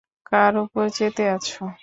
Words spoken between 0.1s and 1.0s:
কার উপর